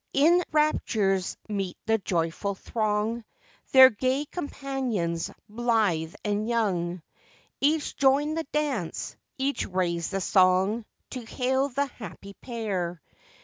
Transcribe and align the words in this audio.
In 0.13 0.41
raptures 0.51 1.37
meet 1.47 1.77
the 1.85 1.99
joyful 1.99 2.55
throng; 2.55 3.23
Their 3.71 3.91
gay 3.91 4.25
companions, 4.25 5.29
blithe 5.47 6.15
and 6.25 6.49
young, 6.49 7.03
Each 7.59 7.95
join 7.95 8.33
the 8.33 8.45
dance, 8.45 9.15
each 9.37 9.67
raise 9.67 10.09
the 10.09 10.19
song, 10.19 10.85
To 11.11 11.21
hail 11.23 11.69
the 11.69 11.85
happy 11.85 12.33
pair. 12.33 12.99